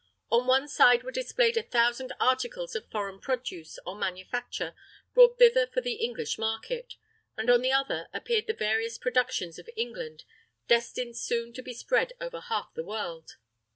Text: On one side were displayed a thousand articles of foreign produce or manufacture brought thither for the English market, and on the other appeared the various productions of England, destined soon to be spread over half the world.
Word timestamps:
On 0.31 0.47
one 0.47 0.67
side 0.67 1.03
were 1.03 1.11
displayed 1.11 1.57
a 1.57 1.61
thousand 1.61 2.11
articles 2.19 2.75
of 2.75 2.89
foreign 2.89 3.19
produce 3.19 3.77
or 3.85 3.95
manufacture 3.95 4.73
brought 5.13 5.37
thither 5.37 5.67
for 5.67 5.79
the 5.79 5.93
English 5.97 6.39
market, 6.39 6.95
and 7.37 7.51
on 7.51 7.61
the 7.61 7.71
other 7.71 8.07
appeared 8.11 8.47
the 8.47 8.53
various 8.55 8.97
productions 8.97 9.59
of 9.59 9.69
England, 9.77 10.23
destined 10.67 11.17
soon 11.17 11.53
to 11.53 11.61
be 11.61 11.75
spread 11.75 12.13
over 12.19 12.39
half 12.39 12.73
the 12.73 12.83
world. 12.83 13.35